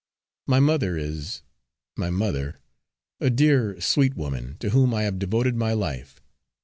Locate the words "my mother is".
0.47-1.43